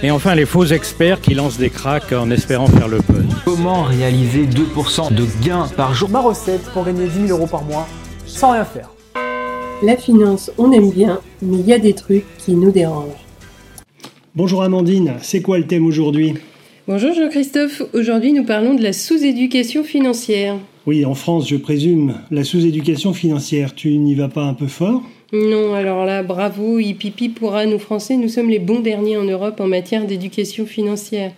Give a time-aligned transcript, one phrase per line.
[0.00, 3.26] Et enfin les faux experts qui lancent des cracks en espérant faire le buzz.
[3.44, 7.64] Comment réaliser 2% de gains par jour Ma recette pour gagner 10 000 euros par
[7.64, 7.88] mois
[8.24, 8.92] sans rien faire.
[9.82, 13.26] La finance, on aime bien, mais il y a des trucs qui nous dérangent.
[14.36, 16.34] Bonjour Amandine, c'est quoi le thème aujourd'hui?
[16.86, 20.54] Bonjour Jean-Christophe, aujourd'hui nous parlons de la sous-éducation financière.
[20.86, 25.02] Oui, en France, je présume, la sous-éducation financière, tu n'y vas pas un peu fort?
[25.32, 29.60] Non, alors là, bravo, hipipi pourra, nous Français, nous sommes les bons derniers en Europe
[29.60, 31.32] en matière d'éducation financière.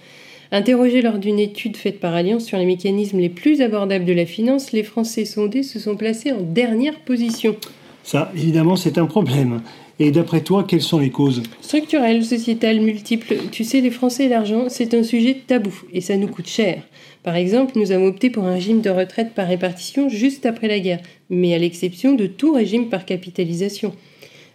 [0.52, 4.26] Interrogés lors d'une étude faite par Alliance sur les mécanismes les plus abordables de la
[4.26, 7.56] finance, les Français sondés se sont placés en dernière position.
[8.04, 9.60] Ça, évidemment, c'est un problème.
[10.02, 11.42] Et d'après toi, quelles sont les causes?
[11.60, 13.36] Structurelles, sociétales, multiples.
[13.52, 16.82] Tu sais, les Français l'argent, c'est un sujet tabou et ça nous coûte cher.
[17.22, 20.80] Par exemple, nous avons opté pour un régime de retraite par répartition juste après la
[20.80, 23.92] guerre, mais à l'exception de tout régime par capitalisation.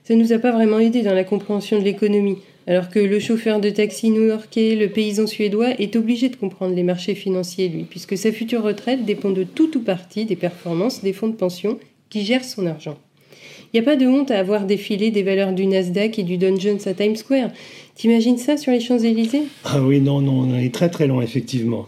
[0.03, 3.19] Ça ne nous a pas vraiment aidé dans la compréhension de l'économie, alors que le
[3.19, 7.83] chauffeur de taxi new-yorkais, le paysan suédois est obligé de comprendre les marchés financiers, lui,
[7.83, 11.77] puisque sa future retraite dépend de tout ou partie des performances des fonds de pension
[12.09, 12.97] qui gèrent son argent.
[13.75, 16.37] Il n'y a pas de honte à avoir défilé des valeurs du Nasdaq et du
[16.37, 17.49] Dow Jones à Times Square.
[17.93, 19.43] T'imagines ça sur les Champs-Élysées?
[19.65, 21.87] Ah oui, non, non, on est très très loin, effectivement.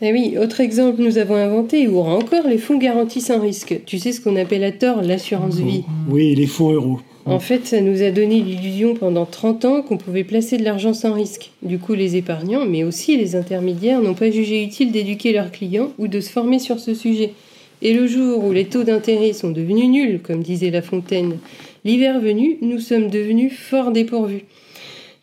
[0.00, 3.82] Eh oui, autre exemple, nous avons inventé, ou encore, les fonds garantis sans risque.
[3.86, 5.84] Tu sais ce qu'on appelle à tort l'assurance vie?
[6.10, 6.98] Oui, les fonds euros.
[7.24, 10.92] En fait, ça nous a donné l'illusion pendant 30 ans qu'on pouvait placer de l'argent
[10.92, 11.52] sans risque.
[11.62, 15.92] Du coup, les épargnants, mais aussi les intermédiaires, n'ont pas jugé utile d'éduquer leurs clients
[15.98, 17.30] ou de se former sur ce sujet.
[17.84, 21.38] Et le jour où les taux d'intérêt sont devenus nuls, comme disait La Fontaine,
[21.84, 24.44] l'hiver venu, nous sommes devenus fort dépourvus.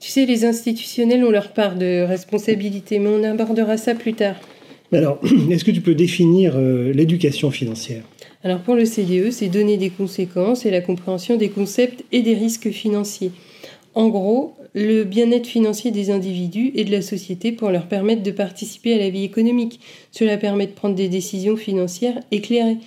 [0.01, 4.35] Tu sais, les institutionnels ont leur part de responsabilité, mais on abordera ça plus tard.
[4.91, 8.03] Alors, est-ce que tu peux définir euh, l'éducation financière?
[8.43, 12.33] Alors pour le CDE, c'est donner des conséquences et la compréhension des concepts et des
[12.33, 13.31] risques financiers.
[13.95, 18.31] En gros, le bien-être financier des individus et de la société pour leur permettre de
[18.31, 19.79] participer à la vie économique.
[20.11, 22.77] Cela permet de prendre des décisions financières éclairées.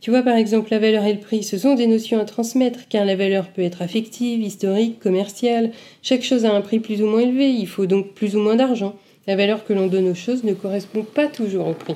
[0.00, 2.80] Tu vois par exemple la valeur et le prix, ce sont des notions à transmettre
[2.88, 5.70] car la valeur peut être affective, historique, commerciale.
[6.02, 8.56] Chaque chose a un prix plus ou moins élevé, il faut donc plus ou moins
[8.56, 8.96] d'argent.
[9.28, 11.94] La valeur que l'on donne aux choses ne correspond pas toujours au prix.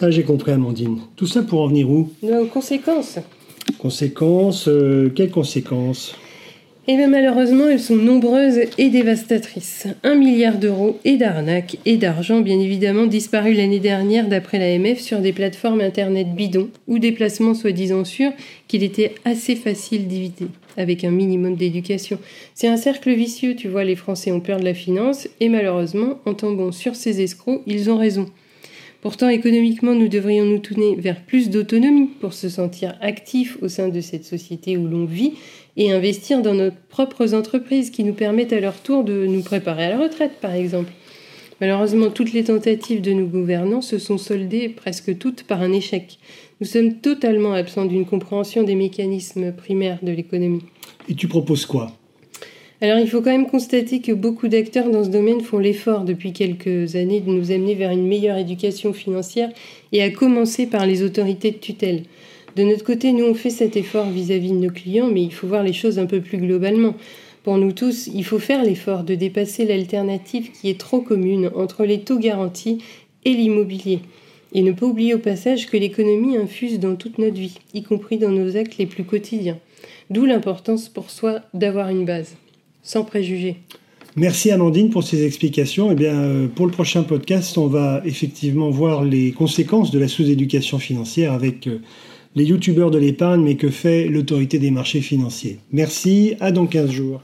[0.00, 1.00] Ah, j'ai compris Amandine.
[1.16, 2.08] Tout ça pour en venir où?
[2.22, 3.18] Aux conséquences.
[3.78, 6.14] Conséquences euh, Quelles conséquences?
[6.92, 9.86] Eh bien malheureusement, elles sont nombreuses et dévastatrices.
[10.02, 15.20] Un milliard d'euros et d'arnaques et d'argent bien évidemment disparu l'année dernière d'après l'AMF sur
[15.20, 18.32] des plateformes internet bidons ou des placements soi-disant sûrs
[18.66, 20.46] qu'il était assez facile d'éviter
[20.76, 22.18] avec un minimum d'éducation.
[22.54, 26.18] C'est un cercle vicieux, tu vois, les Français ont peur de la finance et malheureusement,
[26.26, 28.26] en tombant sur ces escrocs, ils ont raison.
[29.00, 33.88] Pourtant, économiquement, nous devrions nous tourner vers plus d'autonomie pour se sentir actifs au sein
[33.88, 35.34] de cette société où l'on vit
[35.80, 39.86] et investir dans nos propres entreprises qui nous permettent à leur tour de nous préparer
[39.86, 40.92] à la retraite, par exemple.
[41.58, 46.18] Malheureusement, toutes les tentatives de nos gouvernants se sont soldées presque toutes par un échec.
[46.60, 50.64] Nous sommes totalement absents d'une compréhension des mécanismes primaires de l'économie.
[51.08, 51.96] Et tu proposes quoi?
[52.82, 56.34] Alors il faut quand même constater que beaucoup d'acteurs dans ce domaine font l'effort depuis
[56.34, 59.50] quelques années de nous amener vers une meilleure éducation financière
[59.92, 62.02] et à commencer par les autorités de tutelle.
[62.56, 65.46] De notre côté, nous on fait cet effort vis-à-vis de nos clients, mais il faut
[65.46, 66.94] voir les choses un peu plus globalement.
[67.42, 71.84] Pour nous tous, il faut faire l'effort de dépasser l'alternative qui est trop commune entre
[71.84, 72.82] les taux garantis
[73.24, 74.00] et l'immobilier.
[74.52, 78.18] Et ne pas oublier au passage que l'économie infuse dans toute notre vie, y compris
[78.18, 79.58] dans nos actes les plus quotidiens.
[80.10, 82.34] D'où l'importance pour soi d'avoir une base,
[82.82, 83.56] sans préjugés.
[84.16, 85.92] Merci Amandine pour ces explications.
[85.92, 90.08] Eh bien, euh, pour le prochain podcast, on va effectivement voir les conséquences de la
[90.08, 91.80] sous-éducation financière avec euh,
[92.34, 95.58] les youtubeurs de l'épargne, mais que fait l'autorité des marchés financiers?
[95.72, 97.22] Merci, à dans 15 jours.